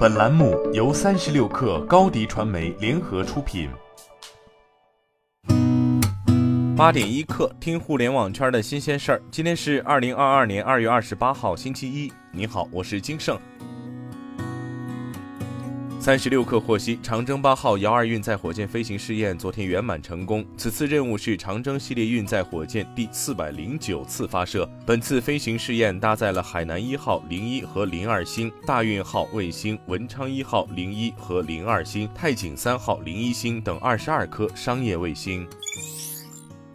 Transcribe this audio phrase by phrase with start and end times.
[0.00, 3.68] 本栏目由三十六氪高低传媒联合出品。
[6.74, 9.22] 八点一刻，听互联网圈的新鲜事儿。
[9.30, 12.10] 今天是二零二二年二月二十八号，星期一。
[12.32, 13.38] 你好，我是金盛。
[16.00, 20.42] 三十六氪获悉，长征八号遥二运载火箭飞行试验昨天圆满成功。
[20.56, 24.66] 此次任务是长征系列运载火箭第四百零九次发射。
[24.86, 35.46] 本次飞行试验搭载了海南一号零一和零二星、大运号卫星、文昌一号零一和零二星、太景三号零一星等二十二颗商业卫星。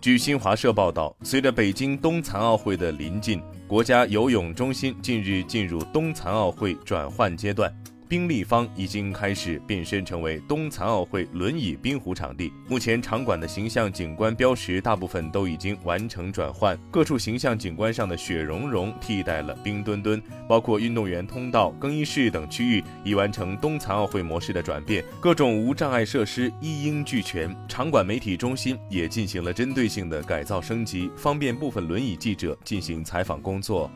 [0.00, 7.70] 据新华社报道，随着北京冬残奥会的临近，国家游泳中心近日进入冬残奥会转换阶段。
[8.10, 12.52] 冰立方已经开始变身成为冬残奥会轮椅冰壶场地。
[12.66, 27.56] 目前场馆的形象景观标识大部分都已经完成转换，各处形象景观上的雪融融替代了冰墩墩，包括运动员通道、更衣室等区域已完成冬残奥会模式的转变，各种无障碍设施一应俱全。
[27.68, 33.88] 场馆媒体中心也进行了针对性的改造升级，方便部分轮椅记者进行采访工作。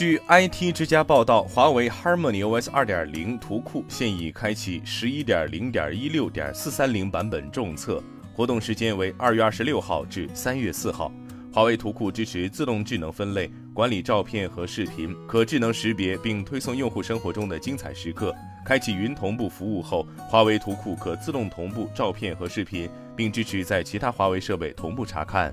[0.00, 11.12] 据 IT 之家报道，华为 Harmony OS 2.0图库现已开启11.0.16.430版本重测，活动时间为2月26号至3月4号。
[11.52, 18.34] 华为图库支持自动智能分类管理照片和视频，可智能识别并推送用户生活中的精彩时刻。
[18.64, 25.52] 开启云同步服务后，华为图库可自动同步照片和视频，并支持在其他华为设备同步查看。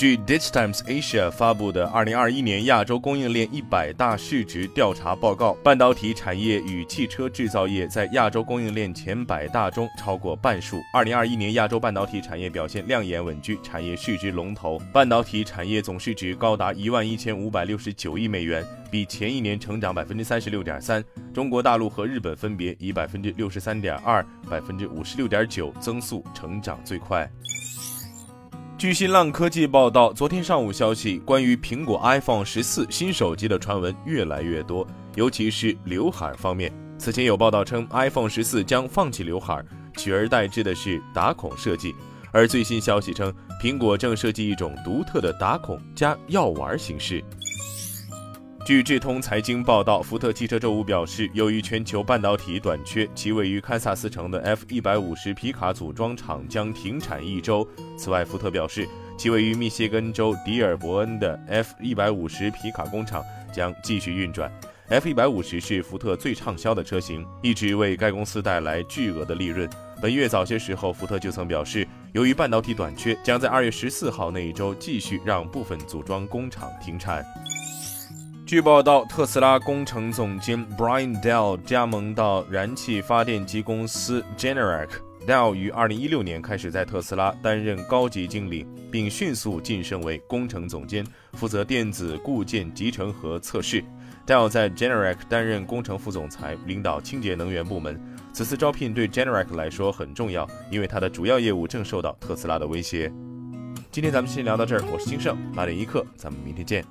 [0.00, 10.80] 据 Digitimes Asia 发布的二零二一年亚洲供应链一百大市值调查报告，半导体产业与汽车制造业在亚洲供应链前百大中超过半数。
[10.94, 21.04] 二零二一年亚洲半导体产业表现亮眼，稳居产业市值龙头，半导体产业总市值高达一万一千五百六十九亿美元，比前一年成长百分之三十六点三。
[21.34, 27.30] 中国大陆和日本分别以百分之六十三点二、百分之五十六点九增速成长最快。
[28.80, 34.86] 据新浪科技报道，昨天上午消息，关于苹果 iPhone 十四新手机的传闻越来越多，
[35.16, 36.72] 尤其是刘海方面。
[36.96, 39.62] 此前有报道称，iPhone 十四将放弃刘海，
[39.98, 41.94] 取而代之的是打孔设计。
[42.32, 43.30] 而最新消息称，
[43.62, 47.22] 苹果正设计一种独特的打孔加药丸形式。
[48.70, 57.66] 据智通财经报道，福特汽车周五表示，由于全球半导体短缺，其位于堪萨斯城的 F 一百五十皮卡组装厂将停产一周。
[57.98, 58.88] 此外，福特表示，
[59.18, 64.48] 其位于密歇根州迪尔伯恩的 F 一百五十皮卡工厂将继续运转。
[64.88, 69.68] F 一百五十是福特最畅销的车型，一直为该公司带来巨额的利润。
[70.00, 77.24] 本月早些时候，福特就曾表示，由于半导体短缺，将在二月十四号那一周继续让部分组装工厂停产。
[78.50, 84.88] 据报道，特斯拉工程总监 Brian Dell 加盟到燃气发电机公司 Generac。
[85.24, 93.84] Dell 于2016年开始在特斯拉担任高级经理，并迅速晋升为工程总监，负责电子固件集成和测试。
[94.26, 98.02] Dell 在 Generac 担任工程副总裁，领导清洁能源部门。
[98.32, 103.12] 此次招聘对 Generac 来说很重要，因为它的主要业务正受到特斯拉的威胁。
[103.92, 106.84] 今天咱们先聊到这儿，我是金盛八点一刻，咱们明天见。